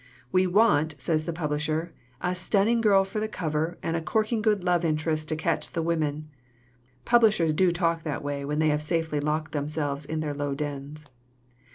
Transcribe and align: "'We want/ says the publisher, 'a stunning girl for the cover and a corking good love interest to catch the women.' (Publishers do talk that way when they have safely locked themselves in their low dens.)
"'We 0.31 0.47
want/ 0.47 0.95
says 0.97 1.25
the 1.25 1.31
publisher, 1.31 1.93
'a 2.21 2.33
stunning 2.33 2.81
girl 2.81 3.05
for 3.05 3.19
the 3.19 3.27
cover 3.27 3.77
and 3.83 3.95
a 3.95 4.01
corking 4.01 4.41
good 4.41 4.63
love 4.63 4.83
interest 4.83 5.29
to 5.29 5.35
catch 5.35 5.73
the 5.73 5.83
women.' 5.83 6.27
(Publishers 7.05 7.53
do 7.53 7.71
talk 7.71 8.01
that 8.01 8.23
way 8.23 8.43
when 8.43 8.57
they 8.57 8.69
have 8.69 8.81
safely 8.81 9.19
locked 9.19 9.51
themselves 9.51 10.03
in 10.05 10.21
their 10.21 10.33
low 10.33 10.55
dens.) 10.55 11.05